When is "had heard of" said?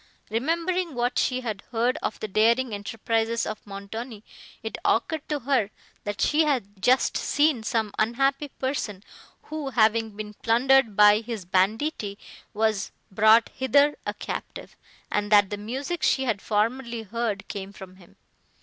1.41-2.19